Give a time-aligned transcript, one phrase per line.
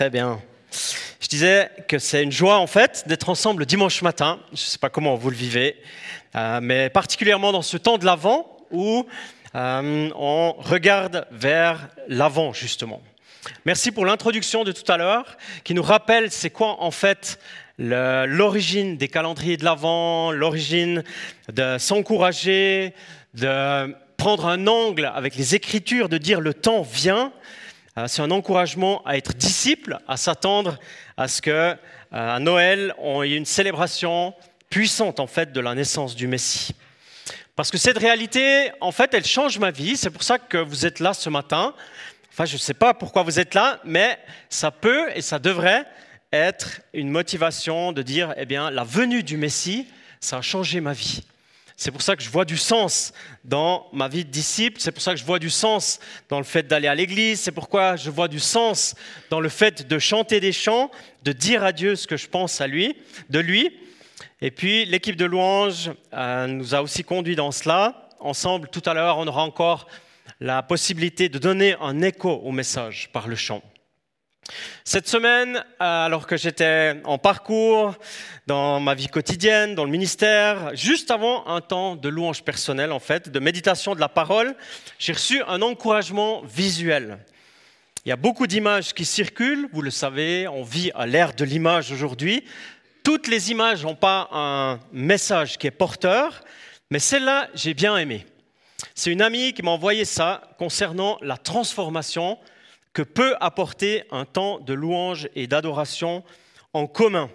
[0.00, 0.40] Très bien.
[1.20, 4.40] Je disais que c'est une joie en fait d'être ensemble dimanche matin.
[4.46, 5.76] Je ne sais pas comment vous le vivez,
[6.36, 9.06] euh, mais particulièrement dans ce temps de l'avant où
[9.54, 13.02] euh, on regarde vers l'avant justement.
[13.66, 17.38] Merci pour l'introduction de tout à l'heure qui nous rappelle c'est quoi en fait
[17.76, 21.04] l'origine des calendriers de l'avant, l'origine
[21.52, 22.94] de s'encourager,
[23.34, 27.34] de prendre un angle avec les Écritures, de dire le temps vient.
[28.00, 30.78] Euh, c'est un encouragement à être disciple, à s'attendre
[31.16, 31.74] à ce que euh,
[32.10, 34.34] à Noël, on ait une célébration
[34.70, 36.74] puissante en fait de la naissance du Messie.
[37.56, 39.96] Parce que cette réalité, en fait, elle change ma vie.
[39.96, 41.74] C'est pour ça que vous êtes là ce matin.
[42.32, 45.84] Enfin, je ne sais pas pourquoi vous êtes là, mais ça peut et ça devrait
[46.32, 49.88] être une motivation de dire, eh bien, la venue du Messie,
[50.20, 51.22] ça a changé ma vie.
[51.82, 55.00] C'est pour ça que je vois du sens dans ma vie de disciple, c'est pour
[55.00, 55.98] ça que je vois du sens
[56.28, 58.94] dans le fait d'aller à l'église, c'est pourquoi je vois du sens
[59.30, 60.90] dans le fait de chanter des chants,
[61.22, 62.98] de dire à Dieu ce que je pense à lui,
[63.30, 63.74] de lui.
[64.42, 68.10] Et puis l'équipe de louanges euh, nous a aussi conduit dans cela.
[68.20, 69.86] Ensemble, tout à l'heure, on aura encore
[70.38, 73.62] la possibilité de donner un écho au message par le chant.
[74.84, 77.94] Cette semaine, euh, alors que j'étais en parcours,
[78.46, 82.98] dans ma vie quotidienne, dans le ministère, juste avant un temps de louange personnelle, en
[82.98, 84.54] fait, de méditation de la parole,
[84.98, 87.18] j'ai reçu un encouragement visuel.
[88.04, 91.44] Il y a beaucoup d'images qui circulent, vous le savez, on vit à l'ère de
[91.44, 92.44] l'image aujourd'hui.
[93.04, 96.42] Toutes les images n'ont pas un message qui est porteur,
[96.90, 98.26] mais celle-là, j'ai bien aimé.
[98.94, 102.38] C'est une amie qui m'a envoyé ça concernant la transformation
[102.92, 106.24] que peut apporter un temps de louange et d'adoration
[106.72, 107.30] en commun.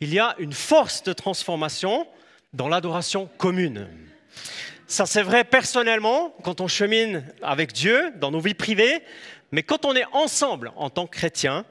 [0.00, 2.06] Il y a une force de transformation
[2.52, 3.88] dans l'adoration commune.
[4.86, 9.02] Ça c'est vrai personnellement quand on chemine avec Dieu dans nos vies privées,
[9.52, 11.64] mais quand on est ensemble en tant que chrétiens,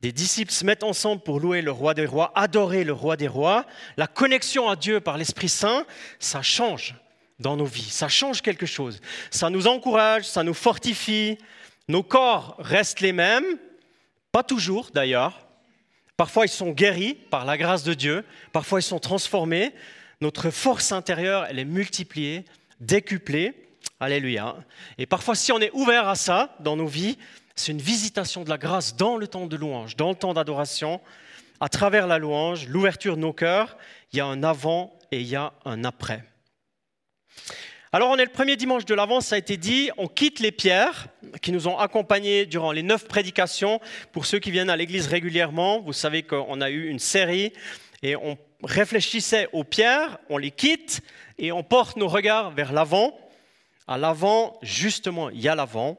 [0.00, 3.28] des disciples se mettent ensemble pour louer le roi des rois, adorer le roi des
[3.28, 5.84] rois, la connexion à Dieu par l'Esprit Saint,
[6.18, 6.94] ça change
[7.38, 9.00] dans nos vies, ça change quelque chose.
[9.30, 11.38] Ça nous encourage, ça nous fortifie,
[11.88, 13.44] nos corps restent les mêmes,
[14.32, 15.46] pas toujours d'ailleurs.
[16.16, 19.72] Parfois ils sont guéris par la grâce de Dieu, parfois ils sont transformés.
[20.20, 22.44] Notre force intérieure, elle est multipliée,
[22.80, 23.54] décuplée.
[24.00, 24.56] Alléluia.
[24.98, 27.18] Et parfois, si on est ouvert à ça dans nos vies,
[27.54, 31.00] c'est une visitation de la grâce dans le temps de louange, dans le temps d'adoration,
[31.60, 33.76] à travers la louange, l'ouverture de nos cœurs.
[34.12, 36.24] Il y a un avant et il y a un après.
[37.92, 40.52] Alors on est le premier dimanche de l'Avent, ça a été dit, on quitte les
[40.52, 41.08] pierres
[41.42, 43.80] qui nous ont accompagnés durant les neuf prédications.
[44.12, 47.52] Pour ceux qui viennent à l'église régulièrement, vous savez qu'on a eu une série
[48.04, 51.00] et on réfléchissait aux pierres, on les quitte
[51.36, 53.18] et on porte nos regards vers l'avant.
[53.88, 55.98] À l'avant, justement, il y a l'avant.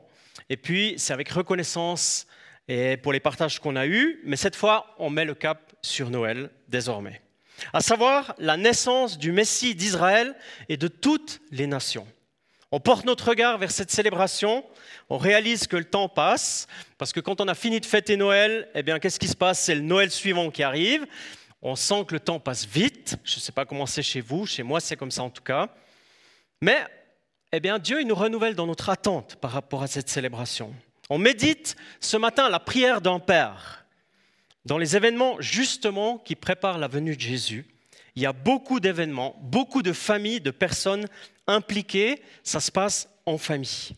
[0.50, 2.25] Et puis c'est avec reconnaissance
[2.69, 6.09] et pour les partages qu'on a eus, mais cette fois, on met le cap sur
[6.09, 7.22] Noël désormais
[7.73, 10.35] à savoir la naissance du Messie d'Israël
[10.69, 12.07] et de toutes les nations.
[12.72, 14.63] On porte notre regard vers cette célébration,
[15.09, 16.67] on réalise que le temps passe,
[16.97, 19.59] parce que quand on a fini de fêter Noël, eh bien, qu'est-ce qui se passe?
[19.59, 21.05] C'est le Noël suivant qui arrive.
[21.61, 23.17] On sent que le temps passe vite.
[23.25, 25.43] Je ne sais pas comment c'est chez vous, chez moi c'est comme ça en tout
[25.43, 25.67] cas.
[26.61, 26.81] Mais,
[27.51, 30.73] eh bien, Dieu nous renouvelle dans notre attente par rapport à cette célébration.
[31.09, 33.80] On médite ce matin la prière d'un père
[34.66, 37.66] dans les événements justement qui préparent la venue de Jésus,
[38.16, 41.07] il y a beaucoup d'événements, beaucoup de familles, de personnes
[41.47, 42.22] impliquées.
[42.44, 43.95] Ça se passe en famille.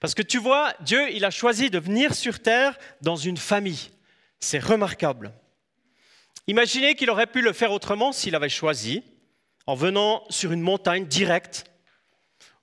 [0.00, 3.90] Parce que tu vois, Dieu, il a choisi de venir sur terre dans une famille.
[4.40, 5.32] C'est remarquable.
[6.46, 9.02] Imaginez qu'il aurait pu le faire autrement s'il avait choisi,
[9.66, 11.64] en venant sur une montagne directe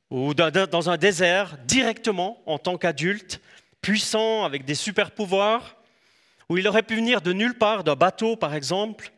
[0.10, 3.42] ou dans un désert directement en tant qu'adulte,
[3.82, 5.83] puissant, avec des super pouvoirs
[6.50, 9.12] où il aurait pu venir de nulle part, d'un bateau par exemple,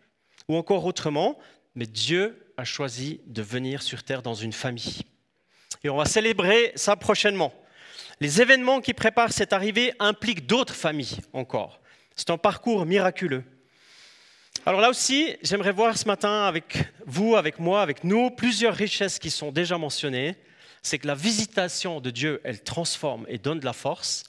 [0.47, 1.37] ou encore autrement,
[1.75, 5.01] mais Dieu a choisi de venir sur terre dans une famille.
[5.83, 7.53] Et on va célébrer ça prochainement.
[8.21, 11.81] Les événements qui préparent cette arrivée impliquent d'autres familles encore.
[12.15, 13.43] C'est un parcours miraculeux.
[14.65, 19.19] Alors là aussi, j'aimerais voir ce matin avec vous, avec moi, avec nous, plusieurs richesses
[19.19, 20.35] qui sont déjà mentionnées.
[20.81, 24.23] C'est que la visitation de Dieu, elle transforme et donne de la force.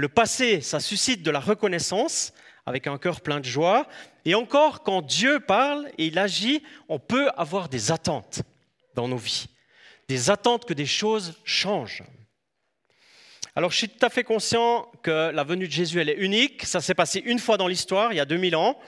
[0.00, 2.32] Le passé, ça suscite de la reconnaissance
[2.66, 3.88] avec un cœur plein de joie.
[4.24, 8.42] Et encore, quand Dieu parle et il agit, on peut avoir des attentes
[8.94, 9.46] dans nos vies.
[10.08, 12.04] Des attentes que des choses changent.
[13.56, 16.64] Alors je suis tout à fait conscient que la venue de Jésus, elle est unique.
[16.64, 18.78] Ça s'est passé une fois dans l'histoire, il y a 2000 ans.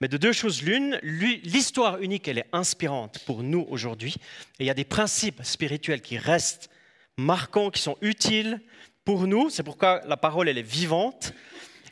[0.00, 4.16] Mais de deux choses l'une, l'histoire unique, elle est inspirante pour nous aujourd'hui.
[4.58, 6.70] Et il y a des principes spirituels qui restent
[7.16, 8.60] marquants, qui sont utiles,
[9.06, 9.48] pour nous.
[9.48, 11.32] C'est pourquoi la parole, elle est vivante.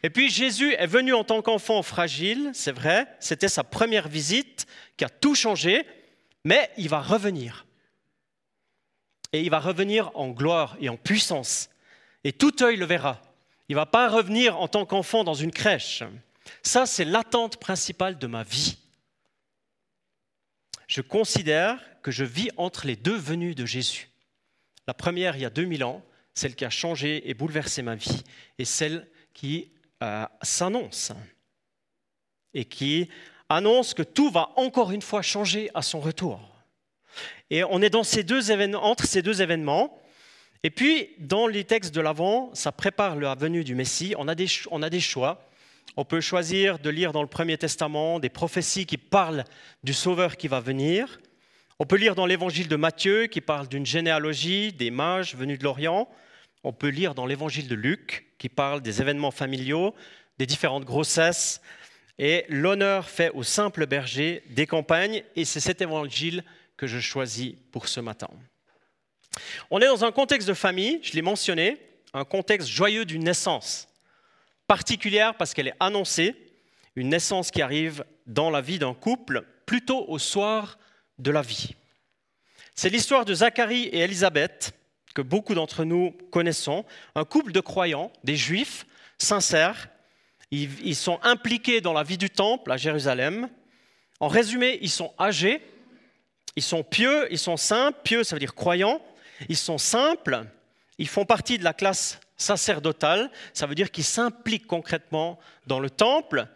[0.03, 4.67] Et puis Jésus est venu en tant qu'enfant fragile, c'est vrai, c'était sa première visite
[4.99, 5.87] qui a tout changé,
[6.45, 7.65] mais il va revenir.
[9.33, 11.71] Et il va revenir en gloire et en puissance.
[12.23, 13.23] Et tout œil le verra.
[13.71, 16.03] Il ne va pas revenir en tant qu'enfant dans une crèche.
[16.63, 18.77] Ça, c'est l'attente principale de ma vie.
[20.87, 24.11] Je considère que je vis entre les deux venues de Jésus.
[24.87, 28.23] La première, il y a 2000 ans, celle qui a changé et bouleversé ma vie,
[28.59, 29.71] et celle qui
[30.03, 31.13] euh, s'annonce
[32.55, 33.09] et qui
[33.49, 36.41] annonce que tout va encore une fois changer à son retour.
[37.51, 40.01] Et on est dans ces deux entre ces deux événements.
[40.63, 44.15] Et puis, dans les textes de l'Avent, ça prépare la venue du Messie.
[44.19, 45.47] On a, des, on a des choix.
[45.97, 49.45] On peut choisir de lire dans le Premier Testament des prophéties qui parlent
[49.85, 51.21] du Sauveur qui va venir.
[51.79, 55.65] On peut lire dans l'Évangile de Matthieu qui parle d'une généalogie des mages venus de
[55.65, 56.09] l'Orient.
[56.65, 59.95] On peut lire dans l'Évangile de Luc qui parle des événements familiaux,
[60.39, 61.61] des différentes grossesses
[62.19, 65.23] et l'honneur fait au simple berger des campagnes.
[65.37, 66.43] Et c'est cet Évangile
[66.77, 68.29] que je choisis pour ce matin.
[69.71, 71.79] On est dans un contexte de famille, je l'ai mentionné,
[72.13, 73.89] un contexte joyeux d'une naissance,
[74.67, 76.35] particulière parce qu'elle est annoncée,
[76.97, 80.79] une naissance qui arrive dans la vie d'un couple plutôt au soir
[81.19, 81.75] de la vie.
[82.77, 84.73] C'est l'histoire de Zacharie et Élisabeth,
[85.15, 86.85] que beaucoup d'entre nous connaissons,
[87.15, 88.87] un couple de croyants, des juifs
[89.19, 89.89] sincères.
[90.51, 93.49] Ils, sont impliqués dans la vie du temple à Jérusalem.
[94.21, 95.61] En résumé, ils sont âgés,
[96.55, 97.99] ils sont pieux, ils sont simples.
[98.05, 99.01] Pieux, ça veut dire croyants.
[99.49, 100.45] Ils sont simples,
[100.99, 105.91] ils font partie de la classe sacerdotale, ça veut dire qu'ils s'impliquent concrètement dans le
[105.91, 106.47] temple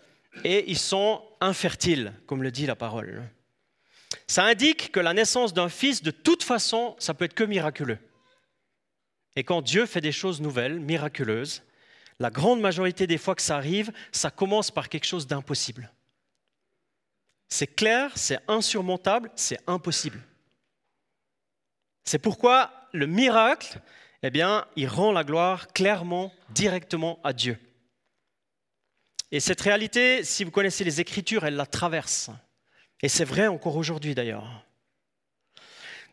[0.44, 3.22] et ils sont infertiles, comme le dit la parole.
[4.26, 7.98] Ça indique que la naissance d'un fils, de toute façon, ça peut être que miraculeux.
[9.38, 11.62] Et quand Dieu fait des choses nouvelles, miraculeuses,
[12.18, 15.92] la grande majorité des fois que ça arrive, ça commence par quelque chose d'impossible.
[17.48, 20.20] C'est clair, c'est insurmontable, c'est impossible.
[22.04, 23.80] C'est pourquoi le miracle,
[24.24, 27.60] eh bien, il rend la gloire clairement, directement à Dieu.
[29.30, 32.28] Et cette réalité, si vous connaissez les Écritures, elle la traverse.
[33.02, 34.64] Et c'est vrai encore aujourd'hui d'ailleurs.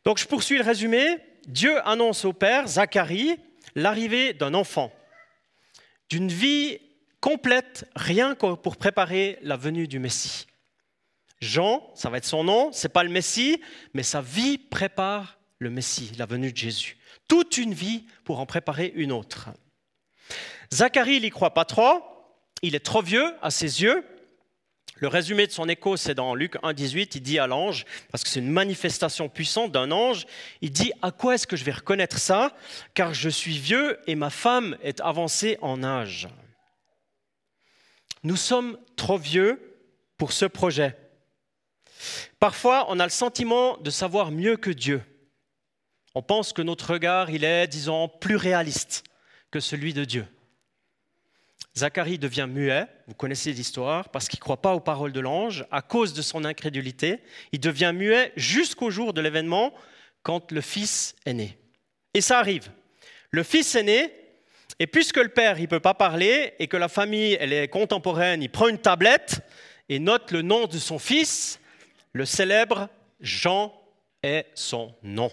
[0.04, 1.18] Donc je poursuis le résumé.
[1.47, 3.36] Dieu annonce au Père, Zacharie,
[3.75, 4.92] l'arrivée d'un enfant,
[6.09, 6.80] d'une vie
[7.19, 10.47] complète, rien que pour préparer la venue du Messie.
[11.42, 13.62] Jean, ça va être son nom, c'est pas le Messie,
[13.94, 16.97] mais sa vie prépare le Messie, la venue de Jésus.
[17.27, 19.50] Toute une vie pour en préparer une autre.
[20.74, 22.03] Zacharie, n'y croit pas trop,
[22.62, 24.03] il est trop vieux à ses yeux,
[24.97, 28.30] le résumé de son écho, c'est dans Luc 1,18, il dit à l'ange, parce que
[28.30, 30.25] c'est une manifestation puissante d'un ange,
[30.62, 32.56] il dit, à quoi est-ce que je vais reconnaître ça?
[32.94, 36.30] Car je suis vieux et ma femme est avancée en âge.
[38.24, 39.77] Nous sommes trop vieux
[40.18, 40.97] pour ce projet.
[42.39, 45.01] Parfois, on a le sentiment de savoir mieux que Dieu.
[46.15, 49.03] On pense que notre regard, il est, disons, plus réaliste
[49.51, 50.25] que celui de Dieu.
[51.77, 55.66] Zacharie devient muet, vous connaissez l'histoire, parce qu'il ne croit pas aux paroles de l'ange,
[55.72, 57.19] à cause de son incrédulité.
[57.51, 59.74] Il devient muet jusqu'au jour de l'événement,
[60.24, 61.57] quand le fils est né.
[62.13, 62.72] Et ça arrive.
[63.31, 64.13] Le fils est né,
[64.80, 68.42] et puisque le père ne peut pas parler, et que la famille elle est contemporaine,
[68.42, 69.42] il prend une tablette
[69.90, 71.59] et note le nom de son fils,
[72.14, 73.73] le célèbre Jean
[74.23, 75.30] est son nom.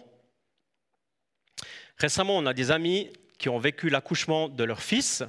[1.99, 5.23] Récemment, on a des amis qui ont vécu l'accouchement de leur fils,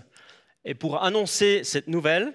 [0.66, 2.34] et pour annoncer cette nouvelle,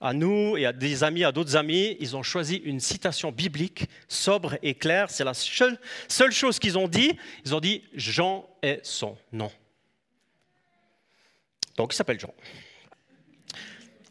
[0.00, 3.88] à nous et à des amis, à d'autres amis, ils ont choisi une citation biblique
[4.06, 5.10] sobre et claire.
[5.10, 7.18] C'est la seule, seule chose qu'ils ont dit.
[7.44, 9.50] Ils ont dit Jean est son nom.
[11.76, 12.32] Donc il s'appelle Jean.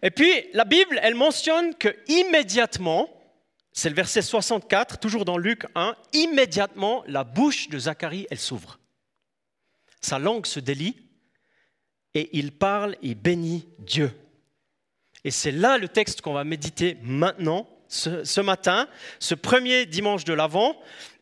[0.01, 3.09] Et puis la Bible, elle mentionne que immédiatement,
[3.71, 8.79] c'est le verset 64, toujours dans Luc 1, immédiatement la bouche de Zacharie, elle s'ouvre.
[10.01, 11.06] Sa langue se délie
[12.17, 14.11] et il parle et bénit Dieu.
[15.23, 18.87] Et c'est là le texte qu'on va méditer maintenant, ce, matin,
[19.19, 20.75] ce premier dimanche de l'Avent.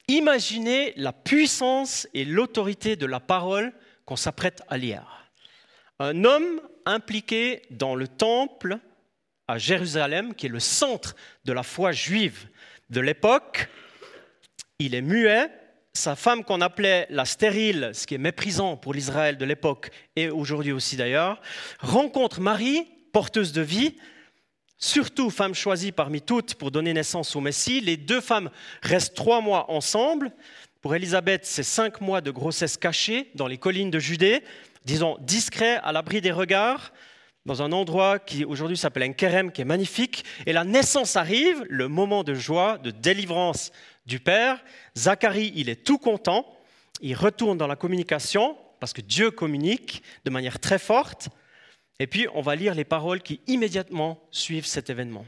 [0.08, 3.74] Imaginez la puissance et l'autorité de la parole
[4.06, 5.30] qu'on s'apprête à lire.
[6.00, 8.80] Un homme impliqué dans le temple
[9.50, 12.48] à Jérusalem, qui est le centre de la foi juive
[12.90, 13.68] de l'époque,
[14.80, 15.52] il est muet,
[15.96, 20.30] sa femme qu'on appelait la stérile, ce qui est méprisant pour l'Israël de l'époque et
[20.30, 21.42] aujourd'hui aussi d'ailleurs,
[21.80, 23.96] rencontre Marie, porteuse de vie,
[24.78, 27.80] surtout femme choisie parmi toutes pour donner naissance au Messie.
[27.80, 28.50] Les deux femmes
[28.84, 30.32] restent trois mois ensemble.
[30.82, 34.44] Pour Élisabeth, c'est cinq mois de grossesse cachée dans les collines de Judée,
[34.84, 36.92] disons discret, à l'abri des regards.
[37.46, 41.64] dans un endroit qui aujourd'hui s'appelle un Kerem, qui est magnifique, et la naissance arrive,
[41.70, 43.72] le moment de joie, de délivrance
[44.06, 44.64] du Père.
[44.98, 46.46] Zacharie, il est tout content,
[47.02, 51.30] il retourne dans la communication, parce que Dieu communique de manière très forte,
[52.00, 55.26] et puis on va lire les paroles qui immédiatement suivent cet événement.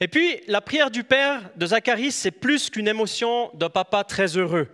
[0.00, 4.36] Et puis la prière du Père de Zacharie, c'est plus qu'une émotion d'un papa très
[4.38, 4.68] heureux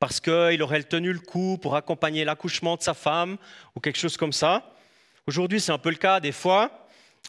[0.00, 3.36] parce qu'il aurait tenu le coup pour accompagner l'accouchement de sa femme
[3.74, 4.74] ou quelque chose comme ça.
[5.26, 6.87] Aujourd'hui, c'est un peu le cas des fois.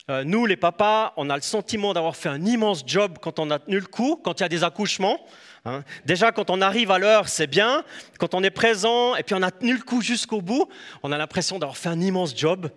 [0.09, 3.51] Euh, nous, les papas, on a le sentiment d'avoir fait un immense job quand on
[3.51, 5.19] a tenu le coup, quand il y a des accouchements.
[5.65, 5.83] Hein.
[6.05, 7.83] Déjà, quand on arrive à l'heure, c'est bien.
[8.17, 10.67] Quand on est présent et puis on a tenu le coup jusqu'au bout,
[11.03, 12.71] on a l'impression d'avoir fait un immense job.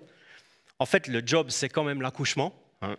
[0.78, 2.52] En fait, le job, c'est quand même l'accouchement.
[2.82, 2.96] Hein.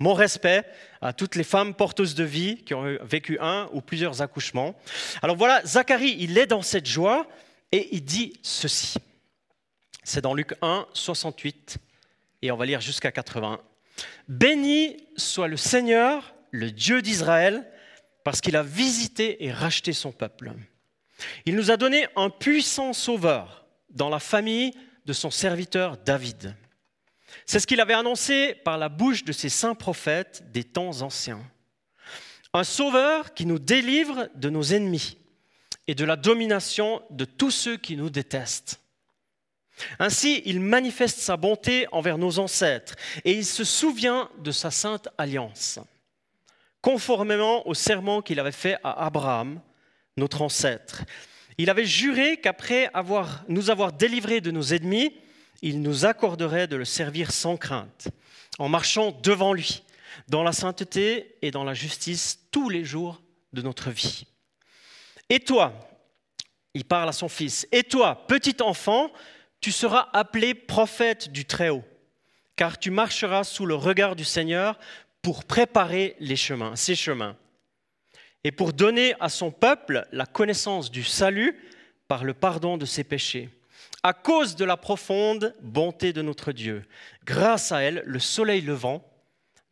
[0.00, 0.64] Mon respect
[1.00, 4.74] à toutes les femmes porteuses de vie qui ont vécu un ou plusieurs accouchements.
[5.22, 7.26] Alors voilà, Zacharie, il est dans cette joie
[7.72, 8.98] et il dit ceci.
[10.04, 11.78] C'est dans Luc 1, 68,
[12.42, 13.60] et on va lire jusqu'à 80.
[14.28, 17.70] Béni soit le Seigneur, le Dieu d'Israël,
[18.24, 20.52] parce qu'il a visité et racheté son peuple.
[21.46, 24.72] Il nous a donné un puissant sauveur dans la famille
[25.06, 26.54] de son serviteur David.
[27.46, 31.40] C'est ce qu'il avait annoncé par la bouche de ses saints prophètes des temps anciens.
[32.52, 35.16] Un sauveur qui nous délivre de nos ennemis
[35.86, 38.80] et de la domination de tous ceux qui nous détestent.
[39.98, 42.94] Ainsi, il manifeste sa bonté envers nos ancêtres
[43.24, 45.78] et il se souvient de sa sainte alliance,
[46.80, 49.60] conformément au serment qu'il avait fait à Abraham,
[50.16, 51.04] notre ancêtre.
[51.58, 52.90] Il avait juré qu'après
[53.48, 55.14] nous avoir délivrés de nos ennemis,
[55.62, 58.08] il nous accorderait de le servir sans crainte,
[58.58, 59.82] en marchant devant lui,
[60.28, 63.20] dans la sainteté et dans la justice tous les jours
[63.52, 64.26] de notre vie.
[65.30, 65.72] Et toi,
[66.74, 69.10] il parle à son fils, et toi, petit enfant,
[69.60, 71.84] tu seras appelé prophète du Très-Haut,
[72.56, 74.78] car tu marcheras sous le regard du Seigneur
[75.22, 77.36] pour préparer les chemins, ses chemins,
[78.44, 81.58] et pour donner à son peuple la connaissance du salut
[82.06, 83.50] par le pardon de ses péchés
[84.02, 86.84] à cause de la profonde bonté de notre Dieu.
[87.24, 89.04] Grâce à elle, le soleil levant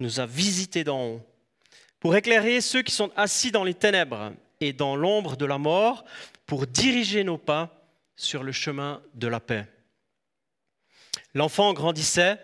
[0.00, 1.23] nous a visités d'en haut
[2.00, 6.05] pour éclairer ceux qui sont assis dans les ténèbres et dans l'ombre de la mort,
[6.47, 9.66] pour diriger nos pas sur le chemin de la paix.
[11.37, 12.38] L'enfant grandissait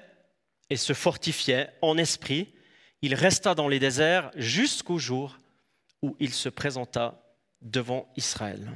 [0.68, 2.52] et se fortifiait en esprit.
[3.00, 5.38] Il resta dans les déserts jusqu'au jour
[6.02, 7.24] où il se présenta
[7.62, 8.70] devant Israël.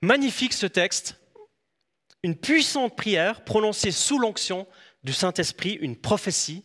[0.00, 1.20] Magnifique ce texte,
[2.22, 4.66] une puissante prière prononcée sous l'onction
[5.04, 6.64] du Saint-Esprit, une prophétie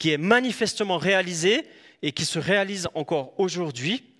[0.00, 1.68] qui est manifestement réalisée
[2.02, 4.12] et qui se réalise encore aujourd'hui.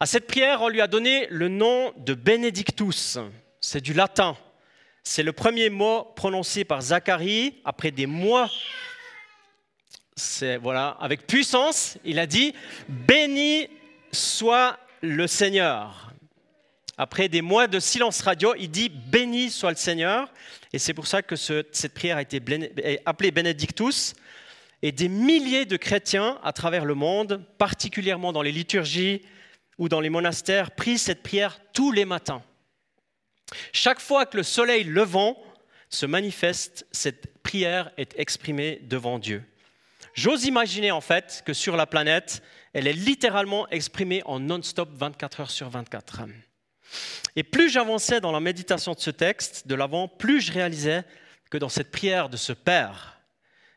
[0.00, 3.18] À cette prière, on lui a donné le nom de Benedictus.
[3.60, 4.38] C'est du latin.
[5.08, 8.50] C'est le premier mot prononcé par Zacharie après des mois.
[10.16, 12.52] C'est voilà, avec puissance, il a dit
[12.88, 13.68] Béni
[14.10, 16.12] soit le Seigneur
[16.98, 20.28] après des mois de silence radio, il dit Béni soit le Seigneur.
[20.72, 22.42] Et c'est pour ça que cette prière a été
[23.06, 24.14] appelée Benedictus.
[24.82, 29.22] Et des milliers de chrétiens à travers le monde, particulièrement dans les liturgies
[29.78, 32.42] ou dans les monastères, prient cette prière tous les matins.
[33.72, 35.36] Chaque fois que le soleil levant
[35.88, 39.44] se manifeste, cette prière est exprimée devant Dieu.
[40.14, 45.40] J'ose imaginer en fait que sur la planète, elle est littéralement exprimée en non-stop 24
[45.40, 46.22] heures sur 24.
[47.36, 51.04] Et plus j'avançais dans la méditation de ce texte, de l'avant, plus je réalisais
[51.50, 53.20] que dans cette prière de ce père,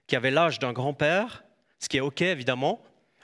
[0.08, 1.44] qui avait l'âge d'un grand-père,
[1.80, 2.82] ce qui est OK évidemment,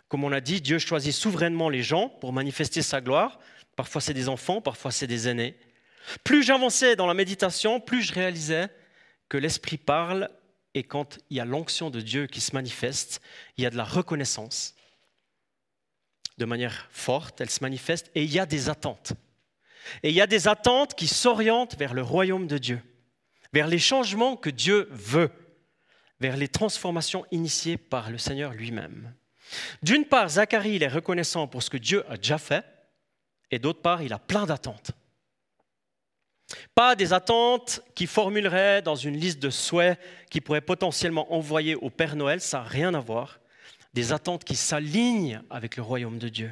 [0.07, 3.39] comme on a dit, Dieu choisit souverainement les gens pour manifester sa gloire.
[3.75, 5.57] Parfois c'est des enfants, parfois c'est des aînés.
[6.23, 8.69] Plus j'avançais dans la méditation, plus je réalisais
[9.29, 10.29] que l'Esprit parle
[10.73, 13.21] et quand il y a l'onction de Dieu qui se manifeste,
[13.57, 14.75] il y a de la reconnaissance.
[16.37, 19.13] De manière forte, elle se manifeste et il y a des attentes.
[20.03, 22.81] Et il y a des attentes qui s'orientent vers le royaume de Dieu,
[23.53, 25.31] vers les changements que Dieu veut,
[26.19, 29.13] vers les transformations initiées par le Seigneur lui-même.
[29.81, 32.65] D'une part, Zacharie, il est reconnaissant pour ce que Dieu a déjà fait,
[33.51, 34.91] et d'autre part, il a plein d'attentes.
[36.73, 39.99] Pas des attentes qui formuleraient dans une liste de souhaits
[40.29, 43.39] qui pourrait potentiellement envoyer au Père Noël, ça n'a rien à voir.
[43.93, 46.51] Des attentes qui s'alignent avec le royaume de Dieu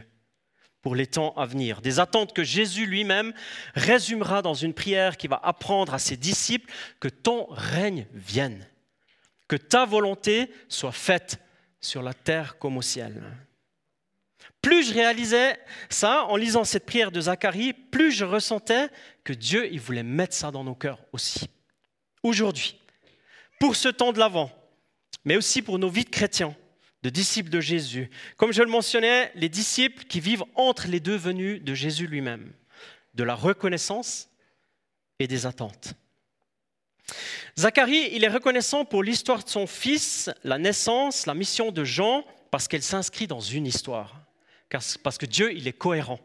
[0.83, 1.81] pour les temps à venir.
[1.81, 3.33] Des attentes que Jésus lui-même
[3.73, 8.67] résumera dans une prière qui va apprendre à ses disciples que ton règne vienne,
[9.47, 11.39] que ta volonté soit faite
[11.79, 13.23] sur la terre comme au ciel.
[14.62, 15.57] Plus je réalisais
[15.89, 18.89] ça en lisant cette prière de Zacharie, plus je ressentais
[19.24, 21.50] que Dieu il voulait mettre ça dans nos cœurs aussi.
[22.22, 22.80] aujourd'hui,
[23.60, 24.51] pour ce temps de l'Avent,
[25.25, 26.56] mais aussi pour nos vies de chrétiens,
[27.01, 28.10] de disciples de Jésus.
[28.38, 32.53] Comme je le mentionnais, les disciples qui vivent entre les deux venues de Jésus lui-même,
[33.13, 34.30] de la reconnaissance
[35.20, 35.94] et des attentes.
[37.58, 42.25] Zacharie, il est reconnaissant pour l'histoire de son fils, la naissance, la mission de Jean,
[42.51, 44.22] parce qu'elle s'inscrit dans une histoire.
[45.03, 46.20] Parce que Dieu, il est cohérent.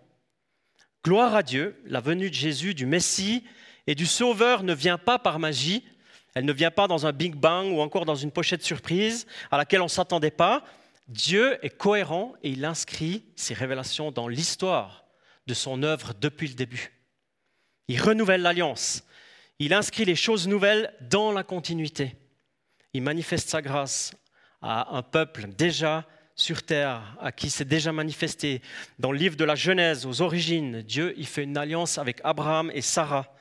[1.09, 3.43] Gloire à Dieu, la venue de Jésus, du Messie
[3.87, 5.83] et du Sauveur ne vient pas par magie,
[6.35, 9.57] elle ne vient pas dans un Big Bang ou encore dans une pochette surprise à
[9.57, 10.63] laquelle on ne s'attendait pas.
[11.07, 15.07] Dieu est cohérent et il inscrit ses révélations dans l'histoire
[15.47, 16.93] de son œuvre depuis le début.
[17.89, 19.03] Il renouvelle l'alliance.
[19.59, 22.17] Il inscrit les choses nouvelles dans la continuité.
[22.93, 24.13] Il manifeste sa grâce
[24.61, 26.05] à un peuple déjà
[26.39, 28.63] sur terre, à qui s'est déjà manifesté.
[28.99, 32.71] Dans le livre de la Genèse, aux origines, Dieu il fait une alliance avec Abraham
[32.73, 33.35] et Sarah.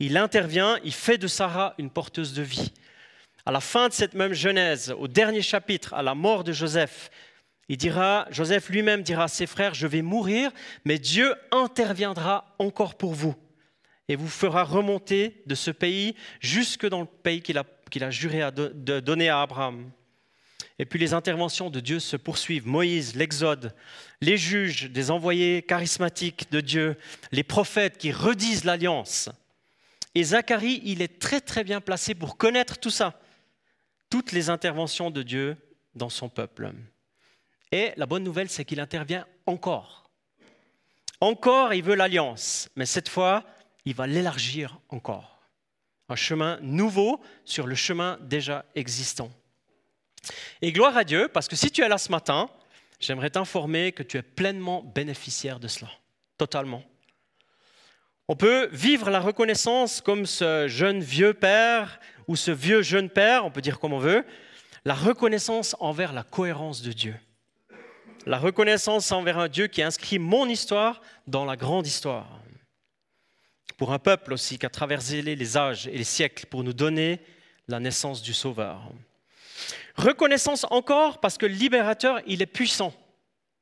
[0.00, 2.72] Il intervient, il fait de Sarah une porteuse de vie.
[3.46, 7.10] À la fin de cette même Genèse, au dernier chapitre, à la mort de Joseph,
[7.68, 10.50] il dira, Joseph lui-même dira à ses frères, je vais mourir,
[10.84, 13.36] mais Dieu interviendra encore pour vous
[14.08, 18.10] et vous fera remonter de ce pays jusque dans le pays qu'il a, qu'il a
[18.10, 19.90] juré de donner à Abraham.
[20.82, 22.66] Et puis les interventions de Dieu se poursuivent.
[22.66, 23.72] Moïse, l'Exode,
[24.20, 26.96] les juges, des envoyés charismatiques de Dieu,
[27.30, 29.30] les prophètes qui redisent l'alliance.
[30.16, 33.20] Et Zacharie, il est très très bien placé pour connaître tout ça,
[34.10, 35.56] toutes les interventions de Dieu
[35.94, 36.72] dans son peuple.
[37.70, 40.10] Et la bonne nouvelle, c'est qu'il intervient encore.
[41.20, 43.44] Encore, il veut l'alliance, mais cette fois,
[43.84, 45.44] il va l'élargir encore.
[46.08, 49.30] Un chemin nouveau sur le chemin déjà existant.
[50.60, 52.48] Et gloire à Dieu, parce que si tu es là ce matin,
[53.00, 55.90] j'aimerais t'informer que tu es pleinement bénéficiaire de cela,
[56.38, 56.84] totalement.
[58.28, 63.44] On peut vivre la reconnaissance comme ce jeune vieux père ou ce vieux jeune père,
[63.44, 64.24] on peut dire comme on veut,
[64.84, 67.14] la reconnaissance envers la cohérence de Dieu.
[68.24, 72.40] La reconnaissance envers un Dieu qui inscrit mon histoire dans la grande histoire.
[73.76, 77.20] Pour un peuple aussi qui a traversé les âges et les siècles pour nous donner
[77.66, 78.92] la naissance du Sauveur.
[79.96, 82.94] Reconnaissance encore parce que le libérateur, il est puissant.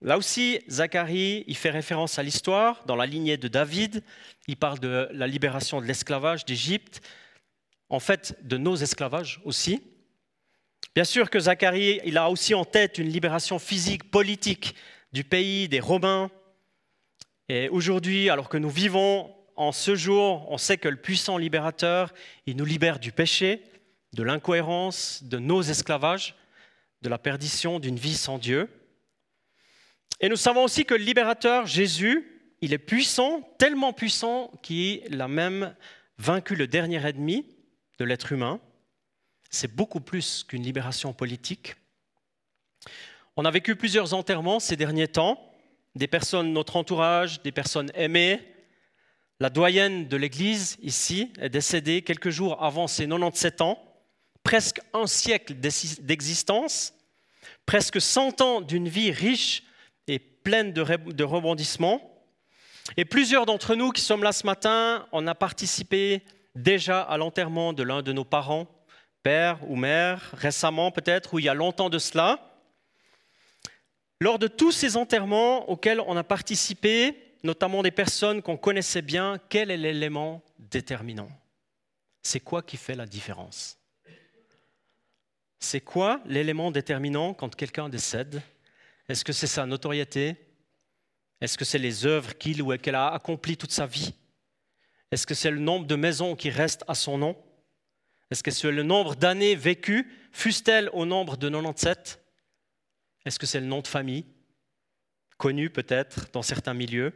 [0.02, 4.02] Là aussi, Zacharie, il fait référence à l'histoire, dans la lignée de David,
[4.46, 7.02] il parle de la libération de l'esclavage d'Égypte,
[7.90, 9.82] en fait de nos esclavages aussi.
[10.94, 14.74] Bien sûr que Zacharie, il a aussi en tête une libération physique, politique
[15.12, 16.30] du pays des Romains.
[17.48, 22.14] Et aujourd'hui, alors que nous vivons en ce jour, on sait que le puissant libérateur,
[22.46, 23.62] il nous libère du péché,
[24.12, 26.34] de l'incohérence, de nos esclavages,
[27.02, 28.68] de la perdition d'une vie sans Dieu.
[30.20, 35.28] Et nous savons aussi que le libérateur, Jésus, il est puissant, tellement puissant qu'il a
[35.28, 35.74] même
[36.18, 37.46] vaincu le dernier ennemi
[37.98, 38.60] de l'être humain.
[39.48, 41.74] C'est beaucoup plus qu'une libération politique.
[43.36, 45.40] On a vécu plusieurs enterrements ces derniers temps,
[45.94, 48.40] des personnes de notre entourage, des personnes aimées.
[49.38, 53.89] La doyenne de l'Église, ici, est décédée quelques jours avant ses 97 ans
[54.42, 56.94] presque un siècle d'existence,
[57.66, 59.62] presque 100 ans d'une vie riche
[60.06, 62.06] et pleine de rebondissements.
[62.96, 66.22] Et plusieurs d'entre nous qui sommes là ce matin, on a participé
[66.54, 68.66] déjà à l'enterrement de l'un de nos parents,
[69.22, 72.58] père ou mère, récemment peut-être, ou il y a longtemps de cela.
[74.20, 79.38] Lors de tous ces enterrements auxquels on a participé, notamment des personnes qu'on connaissait bien,
[79.48, 81.30] quel est l'élément déterminant?
[82.22, 83.79] C'est quoi qui fait la différence?
[85.60, 88.42] C'est quoi l'élément déterminant quand quelqu'un décède?
[89.08, 90.36] Est-ce que c'est sa notoriété?
[91.40, 94.14] Est-ce que c'est les œuvres qu'il ou qu'elle a accomplies toute sa vie?
[95.10, 97.36] Est-ce que c'est le nombre de maisons qui restent à son nom?
[98.30, 102.22] Est-ce que c'est le nombre d'années vécues, fussent-elles au nombre de 97
[103.26, 104.24] Est-ce que c'est le nom de famille,
[105.36, 107.12] connu peut-être dans certains milieux?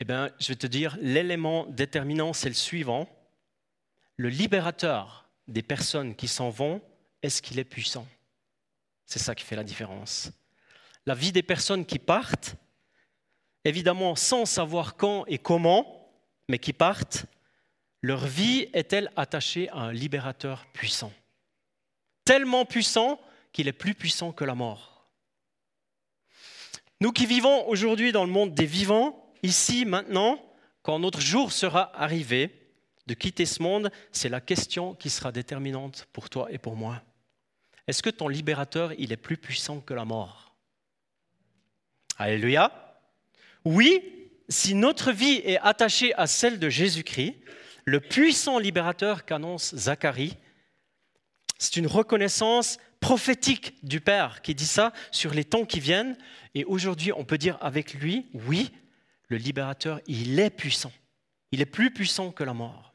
[0.00, 3.08] Eh bien, je vais te dire, l'élément déterminant, c'est le suivant.
[4.16, 6.80] Le libérateur des personnes qui s'en vont,
[7.22, 8.06] est-ce qu'il est puissant?
[9.06, 10.30] C'est ça qui fait la différence.
[11.06, 12.56] La vie des personnes qui partent,
[13.64, 16.10] évidemment sans savoir quand et comment,
[16.48, 17.26] mais qui partent,
[18.00, 21.12] leur vie est-elle attachée à un libérateur puissant?
[22.24, 23.20] Tellement puissant
[23.52, 25.08] qu'il est plus puissant que la mort.
[27.00, 30.40] Nous qui vivons aujourd'hui dans le monde des vivants, ici, maintenant,
[30.82, 32.61] quand notre jour sera arrivé,
[33.12, 37.02] de quitter ce monde, c'est la question qui sera déterminante pour toi et pour moi.
[37.86, 40.54] Est-ce que ton libérateur, il est plus puissant que la mort?
[42.16, 42.72] Alléluia.
[43.66, 44.00] Oui,
[44.48, 47.34] si notre vie est attachée à celle de Jésus-Christ,
[47.84, 50.38] le puissant libérateur qu'annonce Zacharie.
[51.58, 56.16] C'est une reconnaissance prophétique du Père qui dit ça sur les temps qui viennent.
[56.54, 58.70] Et aujourd'hui, on peut dire avec lui, oui,
[59.28, 60.92] le libérateur, il est puissant.
[61.50, 62.91] Il est plus puissant que la mort.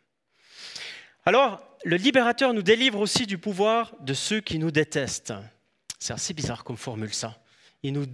[1.27, 5.33] Alors, le libérateur nous délivre aussi du pouvoir de ceux qui nous détestent.
[5.99, 7.37] C'est assez bizarre comme formule ça.
[7.83, 8.05] Il nous,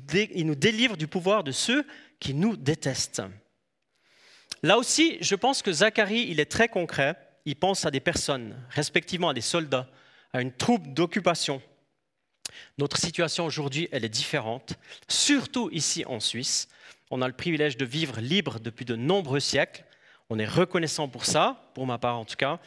[0.56, 1.86] délivre du pouvoir de ceux
[2.19, 3.21] qui nous détestent.
[4.63, 7.15] Là aussi, je pense que Zacharie, il est très concret.
[7.45, 9.88] Il pense à des personnes, respectivement à des soldats,
[10.34, 11.62] à une troupe d'occupation.
[12.80, 14.73] Notre situation aujourd'hui, elle est différente,
[15.08, 16.67] surtout ici en Suisse.
[17.12, 19.86] On a le privilège de vivre libre depuis de nombreux siècles.
[20.32, 22.60] On est reconnaissant pour ça, pour ma part en tout cas.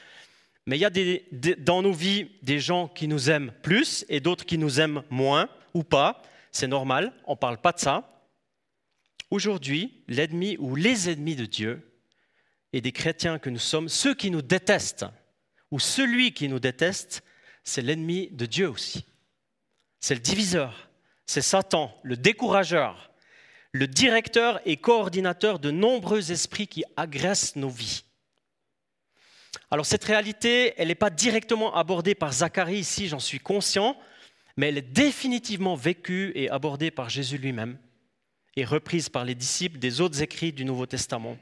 [0.67, 4.45] Mais il y a dans nos vies des gens qui nous aiment plus et d'autres
[4.45, 6.23] qui nous aiment moins ou pas.
[6.51, 8.09] C'est normal, on ne parle pas de ça.
[9.31, 11.93] Aujourd'hui, l'ennemi ou les ennemis de Dieu
[12.73, 15.07] et des chrétiens que nous sommes, ceux qui nous détestent,
[15.71, 17.23] ou celui qui nous déteste,
[17.65, 19.05] c'est l'ennemi de Dieu aussi.
[20.01, 20.89] C'est le diviseur,
[21.27, 23.13] c'est Satan, le décourageur,
[23.73, 28.06] le directeur et coordinateur de nombreux esprits qui agressent nos vies.
[29.77, 33.95] Alors cette réalité, elle n'est pas directement abordée par Zacharie ici, j'en suis conscient,
[34.57, 37.77] mais elle est définitivement vécue et abordée par Jésus lui-même
[38.57, 41.37] et reprise par les disciples des autres écrits du Nouveau Testament.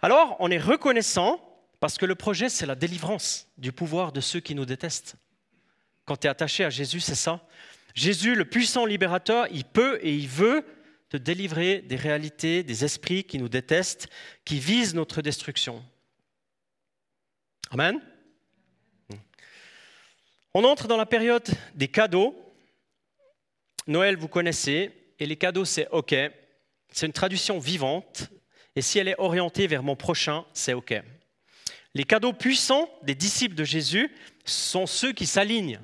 [0.00, 1.38] Alors on est reconnaissant
[1.80, 5.16] parce que le projet, c'est la délivrance du pouvoir de ceux qui nous détestent.
[6.06, 7.46] Quand tu es attaché à Jésus, c'est ça.
[7.94, 10.64] Jésus, le puissant libérateur, il peut et il veut
[11.10, 14.08] te délivrer des réalités, des esprits qui nous détestent,
[14.46, 15.84] qui visent notre destruction.
[17.72, 18.00] Amen.
[20.54, 22.34] On entre dans la période des cadeaux.
[23.86, 26.12] Noël, vous connaissez, et les cadeaux, c'est OK.
[26.90, 28.28] C'est une traduction vivante,
[28.74, 30.94] et si elle est orientée vers mon prochain, c'est OK.
[31.94, 34.12] Les cadeaux puissants des disciples de Jésus
[34.44, 35.80] sont ceux qui s'alignent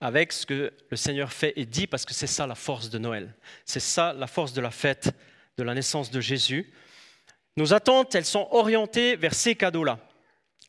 [0.00, 2.98] avec ce que le Seigneur fait et dit, parce que c'est ça la force de
[2.98, 3.34] Noël.
[3.64, 5.10] C'est ça la force de la fête
[5.56, 6.72] de la naissance de Jésus.
[7.56, 9.98] Nos attentes, elles sont orientées vers ces cadeaux-là.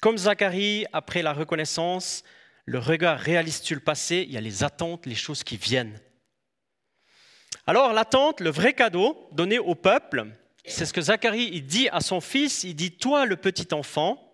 [0.01, 2.23] Comme Zacharie, après la reconnaissance,
[2.65, 5.99] le regard réalise sur le passé, il y a les attentes, les choses qui viennent.
[7.67, 10.27] Alors l'attente, le vrai cadeau donné au peuple,
[10.65, 14.25] c'est ce que Zacharie il dit à son fils, il dit, toi le petit enfant,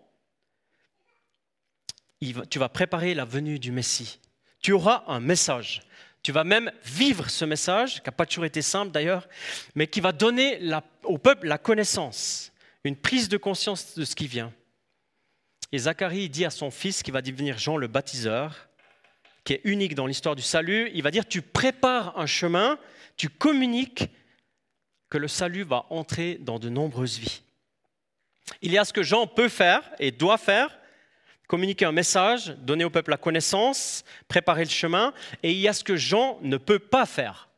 [2.50, 4.20] tu vas préparer la venue du Messie
[4.66, 5.80] tu auras un message.
[6.24, 9.28] Tu vas même vivre ce message, qui n'a pas toujours été simple d'ailleurs,
[9.76, 10.58] mais qui va donner
[11.04, 12.50] au peuple la connaissance,
[12.82, 14.52] une prise de conscience de ce qui vient.
[15.72, 18.68] Et Zacharie dit à son fils, qui va devenir Jean le baptiseur,
[19.44, 22.78] qui est unique dans l'histoire du salut, il va dire, tu prépares un chemin,
[23.16, 24.08] tu communiques
[25.08, 27.42] que le salut va entrer dans de nombreuses vies.
[28.62, 30.78] Il y a ce que Jean peut faire et doit faire,
[31.48, 35.72] communiquer un message, donner au peuple la connaissance, préparer le chemin, et il y a
[35.72, 37.48] ce que Jean ne peut pas faire,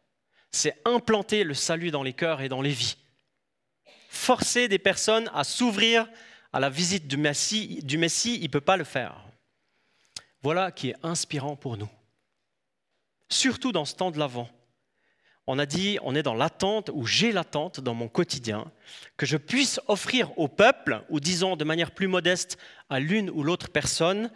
[0.51, 2.97] c'est implanter le salut dans les cœurs et dans les vies.
[4.09, 6.09] Forcer des personnes à s'ouvrir
[6.53, 9.25] à la visite du Messie, du Messie il ne peut pas le faire.
[10.43, 11.91] Voilà qui est inspirant pour nous.
[13.29, 14.49] Surtout dans ce temps de l'Avent
[15.51, 18.71] on a dit, on est dans l'attente, ou j'ai l'attente dans mon quotidien,
[19.17, 22.59] que je puisse offrir au peuple, ou disons de manière plus modeste
[22.91, 24.31] à l'une ou l'autre personne,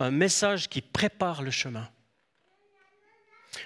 [0.00, 1.88] un message qui prépare le chemin.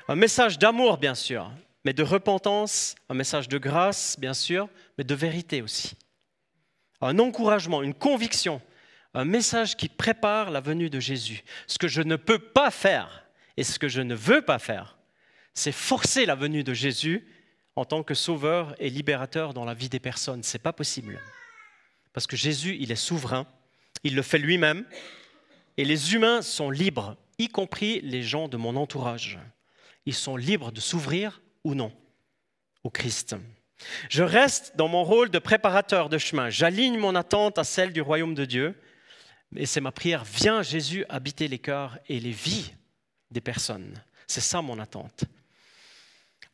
[0.06, 1.50] Un message d'amour, bien sûr,
[1.86, 5.96] mais de repentance, un message de grâce, bien sûr, mais de vérité aussi.
[7.02, 8.62] Un encouragement, une conviction,
[9.12, 11.44] un message qui prépare la venue de Jésus.
[11.66, 13.24] Ce que je ne peux pas faire
[13.56, 14.96] et ce que je ne veux pas faire,
[15.54, 17.26] c'est forcer la venue de Jésus
[17.76, 20.42] en tant que sauveur et libérateur dans la vie des personnes.
[20.42, 21.20] Ce n'est pas possible.
[22.12, 23.46] Parce que Jésus, il est souverain,
[24.04, 24.84] il le fait lui-même,
[25.76, 29.38] et les humains sont libres, y compris les gens de mon entourage.
[30.04, 31.92] Ils sont libres de s'ouvrir ou non
[32.84, 33.36] au Christ.
[34.08, 36.50] Je reste dans mon rôle de préparateur de chemin.
[36.50, 38.74] J'aligne mon attente à celle du royaume de Dieu.
[39.56, 40.24] Et c'est ma prière.
[40.24, 42.72] Viens Jésus habiter les cœurs et les vies
[43.30, 44.02] des personnes.
[44.26, 45.24] C'est ça mon attente.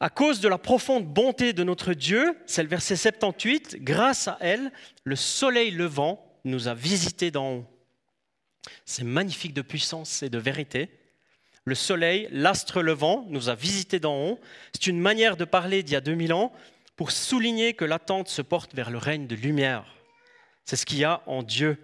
[0.00, 4.38] À cause de la profonde bonté de notre Dieu, c'est le verset 78, grâce à
[4.40, 4.70] elle,
[5.02, 7.66] le soleil levant nous a visités d'en haut.
[8.84, 10.88] C'est magnifique de puissance et de vérité.
[11.64, 14.40] Le soleil, l'astre levant, nous a visités d'en haut.
[14.72, 16.52] C'est une manière de parler d'il y a 2000 ans
[16.98, 19.86] pour souligner que l'attente se porte vers le règne de lumière.
[20.64, 21.78] C'est ce qu'il y a en Dieu.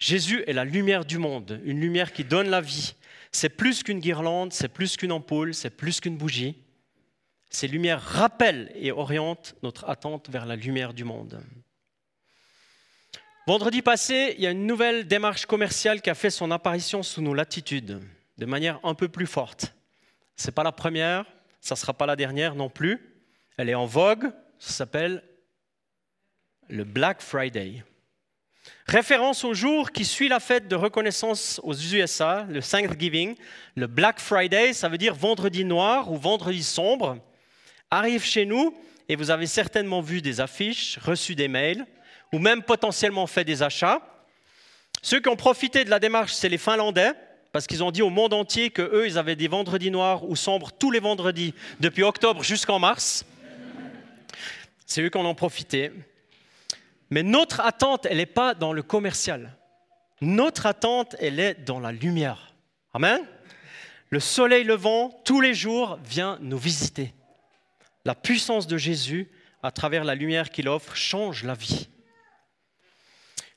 [0.00, 2.96] Jésus est la lumière du monde, une lumière qui donne la vie.
[3.30, 6.56] C'est plus qu'une guirlande, c'est plus qu'une ampoule, c'est plus qu'une bougie.
[7.50, 11.40] Ces lumières rappellent et orientent notre attente vers la lumière du monde.
[13.46, 17.22] Vendredi passé, il y a une nouvelle démarche commerciale qui a fait son apparition sous
[17.22, 18.02] nos latitudes,
[18.38, 19.72] de manière un peu plus forte.
[20.34, 21.26] Ce n'est pas la première,
[21.60, 23.11] ça ne sera pas la dernière non plus.
[23.62, 25.22] Elle est en vogue, ça s'appelle
[26.68, 27.84] le Black Friday.
[28.86, 33.36] Référence au jour qui suit la fête de reconnaissance aux USA, le Thanksgiving.
[33.76, 37.18] Le Black Friday, ça veut dire vendredi noir ou vendredi sombre,
[37.88, 38.76] arrive chez nous
[39.08, 41.86] et vous avez certainement vu des affiches, reçu des mails
[42.32, 44.00] ou même potentiellement fait des achats.
[45.02, 47.12] Ceux qui ont profité de la démarche, c'est les Finlandais,
[47.52, 50.72] parce qu'ils ont dit au monde entier qu'eux, ils avaient des vendredis noirs ou sombres
[50.72, 53.24] tous les vendredis, depuis octobre jusqu'en mars.
[54.86, 55.92] C'est eux qui en ont profité.
[57.10, 59.56] Mais notre attente, elle n'est pas dans le commercial.
[60.20, 62.54] Notre attente, elle est dans la lumière.
[62.94, 63.20] Amen.
[64.10, 67.14] Le soleil levant, tous les jours, vient nous visiter.
[68.04, 69.30] La puissance de Jésus,
[69.62, 71.88] à travers la lumière qu'il offre, change la vie.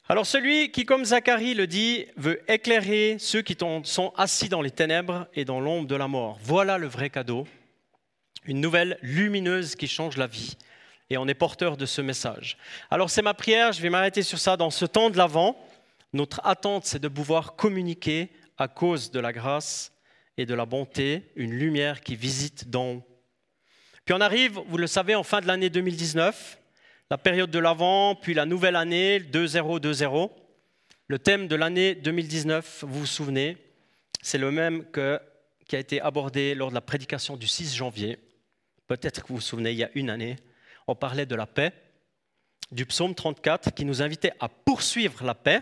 [0.07, 4.69] Alors celui qui, comme Zacharie le dit, veut éclairer ceux qui sont assis dans les
[4.69, 6.37] ténèbres et dans l'ombre de la mort.
[6.43, 7.47] Voilà le vrai cadeau,
[8.45, 10.57] une nouvelle lumineuse qui change la vie.
[11.09, 12.57] Et on est porteur de ce message.
[12.89, 15.55] Alors c'est ma prière, je vais m'arrêter sur ça dans ce temps de l'Avent.
[16.13, 19.91] Notre attente, c'est de pouvoir communiquer à cause de la grâce
[20.37, 23.03] et de la bonté, une lumière qui visite dans.
[24.05, 26.59] Puis on arrive, vous le savez, en fin de l'année 2019
[27.11, 30.31] la période de l'Avent, puis la nouvelle année, 2-0-2-0.
[31.07, 33.57] Le thème de l'année 2019, vous vous souvenez,
[34.23, 35.19] c'est le même que,
[35.67, 38.17] qui a été abordé lors de la prédication du 6 janvier.
[38.87, 40.37] Peut-être que vous vous souvenez, il y a une année,
[40.87, 41.73] on parlait de la paix,
[42.71, 45.61] du psaume 34, qui nous invitait à poursuivre la paix.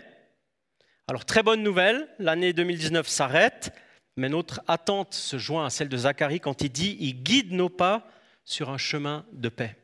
[1.06, 3.72] Alors, très bonne nouvelle, l'année 2019 s'arrête,
[4.16, 7.68] mais notre attente se joint à celle de Zacharie quand il dit Il guide nos
[7.68, 8.08] pas
[8.44, 9.76] sur un chemin de paix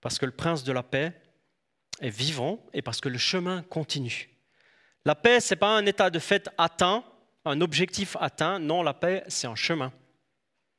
[0.00, 1.12] parce que le prince de la paix
[2.00, 4.30] est vivant et parce que le chemin continue.
[5.04, 7.04] La paix, ce n'est pas un état de fait atteint,
[7.44, 8.58] un objectif atteint.
[8.58, 9.92] Non, la paix, c'est un chemin.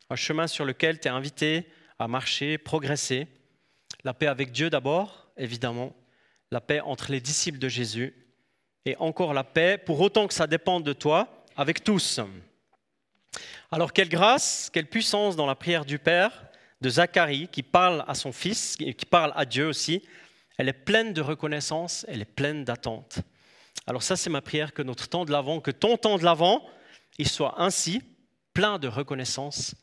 [0.09, 3.27] Un chemin sur lequel tu es invité à marcher, progresser.
[4.03, 5.93] La paix avec Dieu d'abord, évidemment.
[6.51, 8.13] La paix entre les disciples de Jésus.
[8.85, 12.19] Et encore la paix, pour autant que ça dépende de toi, avec tous.
[13.71, 16.45] Alors quelle grâce, quelle puissance dans la prière du Père
[16.81, 20.01] de Zacharie qui parle à son fils, qui parle à Dieu aussi,
[20.57, 23.19] elle est pleine de reconnaissance, elle est pleine d'attente.
[23.85, 26.65] Alors ça, c'est ma prière que notre temps de l'avant, que ton temps de l'avant,
[27.17, 28.01] il soit ainsi,
[28.53, 29.75] plein de reconnaissance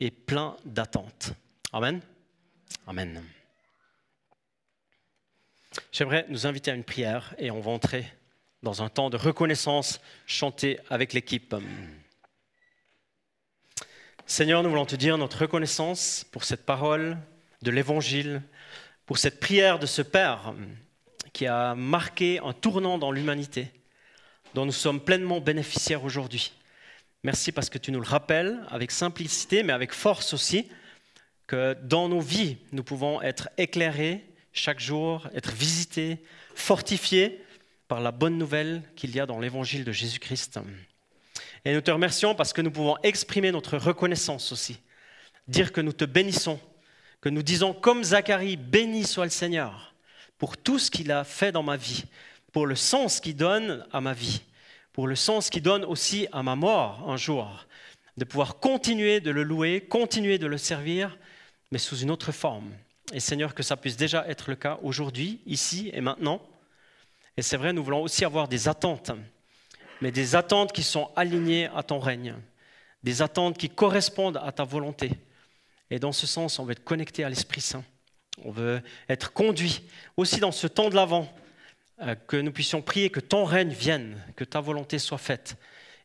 [0.00, 1.32] et plein d'attente.
[1.74, 2.02] Amen.
[2.86, 3.24] Amen.
[5.90, 8.04] J'aimerais nous inviter à une prière et on va entrer
[8.62, 11.56] dans un temps de reconnaissance chanté avec l'équipe.
[14.26, 17.16] Seigneur, nous voulons te dire notre reconnaissance pour cette parole
[17.62, 18.42] de l'Évangile,
[19.06, 20.52] pour cette prière de ce Père
[21.32, 23.70] qui a marqué un tournant dans l'humanité,
[24.52, 26.52] dont nous sommes pleinement bénéficiaires aujourd'hui.
[27.22, 30.68] Merci parce que tu nous le rappelles avec simplicité, mais avec force aussi,
[31.46, 36.18] que dans nos vies, nous pouvons être éclairés chaque jour, être visités,
[36.54, 37.42] fortifiés
[37.88, 40.58] par la bonne nouvelle qu'il y a dans l'Évangile de Jésus-Christ.
[41.64, 44.78] Et nous te remercions parce que nous pouvons exprimer notre reconnaissance aussi.
[45.48, 46.58] Dire que nous te bénissons,
[47.20, 49.94] que nous disons comme Zacharie, béni soit le Seigneur
[50.38, 52.04] pour tout ce qu'il a fait dans ma vie,
[52.52, 54.42] pour le sens qu'il donne à ma vie,
[54.92, 57.66] pour le sens qu'il donne aussi à ma mort un jour,
[58.16, 61.16] de pouvoir continuer de le louer, continuer de le servir,
[61.72, 62.70] mais sous une autre forme.
[63.12, 66.40] Et Seigneur, que ça puisse déjà être le cas aujourd'hui, ici et maintenant.
[67.36, 69.10] Et c'est vrai, nous voulons aussi avoir des attentes
[70.02, 72.34] mais des attentes qui sont alignées à ton règne,
[73.04, 75.12] des attentes qui correspondent à ta volonté.
[75.90, 77.84] Et dans ce sens, on veut être connecté à l'Esprit Saint.
[78.44, 79.82] On veut être conduit
[80.16, 81.32] aussi dans ce temps de l'avant,
[82.00, 85.56] euh, que nous puissions prier que ton règne vienne, que ta volonté soit faite.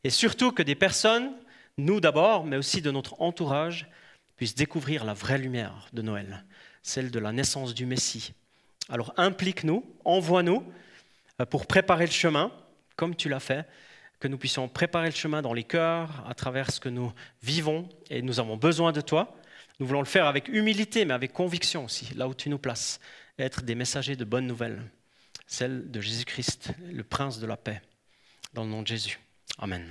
[0.03, 1.31] Et surtout que des personnes,
[1.79, 3.87] nous d'abord, mais aussi de notre entourage,
[4.37, 6.45] puissent découvrir la vraie lumière de Noël,
[6.83, 8.33] celle de la naissance du Messie.
[8.87, 10.63] Alors implique-nous, envoie-nous
[11.41, 12.51] euh, pour préparer le chemin,
[12.95, 13.67] comme tu l'as fait,
[14.19, 17.11] que nous puissions préparer le chemin dans les cœurs à travers ce que nous
[17.43, 19.35] vivons et nous avons besoin de toi.
[19.79, 22.99] Nous voulons le faire avec humilité, mais avec conviction aussi, là où tu nous places,
[23.37, 24.81] être des messagers de bonnes nouvelles,
[25.45, 27.81] celle de Jésus-Christ, le prince de la paix,
[28.53, 29.19] dans le nom de Jésus.
[29.59, 29.85] Amen.